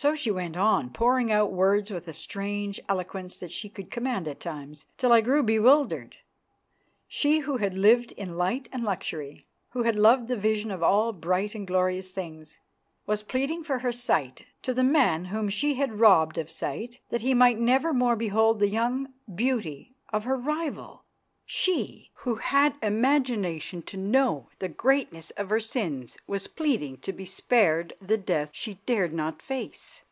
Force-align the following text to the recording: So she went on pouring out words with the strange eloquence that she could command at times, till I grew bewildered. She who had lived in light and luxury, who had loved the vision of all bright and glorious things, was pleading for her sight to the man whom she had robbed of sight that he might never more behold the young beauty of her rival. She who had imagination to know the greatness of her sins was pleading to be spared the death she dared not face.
So 0.00 0.14
she 0.14 0.30
went 0.30 0.56
on 0.56 0.90
pouring 0.90 1.32
out 1.32 1.50
words 1.50 1.90
with 1.90 2.04
the 2.04 2.14
strange 2.14 2.78
eloquence 2.88 3.36
that 3.40 3.50
she 3.50 3.68
could 3.68 3.90
command 3.90 4.28
at 4.28 4.38
times, 4.38 4.86
till 4.96 5.12
I 5.12 5.20
grew 5.20 5.42
bewildered. 5.42 6.18
She 7.08 7.40
who 7.40 7.56
had 7.56 7.74
lived 7.76 8.12
in 8.12 8.36
light 8.36 8.68
and 8.70 8.84
luxury, 8.84 9.44
who 9.70 9.82
had 9.82 9.96
loved 9.96 10.28
the 10.28 10.36
vision 10.36 10.70
of 10.70 10.84
all 10.84 11.12
bright 11.12 11.56
and 11.56 11.66
glorious 11.66 12.12
things, 12.12 12.58
was 13.08 13.24
pleading 13.24 13.64
for 13.64 13.80
her 13.80 13.90
sight 13.90 14.44
to 14.62 14.72
the 14.72 14.84
man 14.84 15.24
whom 15.24 15.48
she 15.48 15.74
had 15.74 15.98
robbed 15.98 16.38
of 16.38 16.48
sight 16.48 17.00
that 17.10 17.22
he 17.22 17.34
might 17.34 17.58
never 17.58 17.92
more 17.92 18.14
behold 18.14 18.60
the 18.60 18.68
young 18.68 19.12
beauty 19.34 19.96
of 20.12 20.22
her 20.22 20.36
rival. 20.36 21.02
She 21.50 22.10
who 22.24 22.34
had 22.34 22.74
imagination 22.82 23.80
to 23.80 23.96
know 23.96 24.48
the 24.58 24.68
greatness 24.68 25.30
of 25.30 25.48
her 25.48 25.60
sins 25.60 26.18
was 26.26 26.46
pleading 26.46 26.98
to 26.98 27.10
be 27.12 27.24
spared 27.24 27.94
the 28.02 28.18
death 28.18 28.50
she 28.52 28.74
dared 28.84 29.14
not 29.14 29.40
face. 29.40 30.02